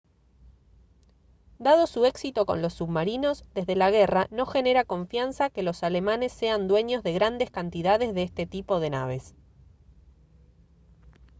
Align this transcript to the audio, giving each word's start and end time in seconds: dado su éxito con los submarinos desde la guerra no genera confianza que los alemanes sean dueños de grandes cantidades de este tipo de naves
dado 1.59 1.85
su 1.85 2.05
éxito 2.05 2.47
con 2.47 2.63
los 2.63 2.73
submarinos 2.73 3.45
desde 3.53 3.75
la 3.75 3.91
guerra 3.91 4.25
no 4.31 4.47
genera 4.47 4.83
confianza 4.83 5.51
que 5.51 5.61
los 5.61 5.83
alemanes 5.83 6.31
sean 6.33 6.67
dueños 6.67 7.03
de 7.03 7.13
grandes 7.13 7.51
cantidades 7.51 8.15
de 8.15 8.23
este 8.23 8.47
tipo 8.47 8.79
de 8.79 8.89
naves 8.89 9.35